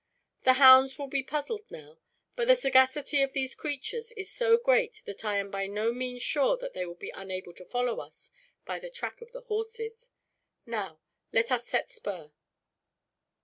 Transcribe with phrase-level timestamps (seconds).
[0.45, 1.99] The hounds will be puzzled now;
[2.35, 6.23] but the sagacity of these creatures is so great that I am by no means
[6.23, 8.31] sure that they will be unable to follow us
[8.65, 10.09] by the track of the horses.
[10.65, 11.01] Now
[11.31, 12.31] let us set spur."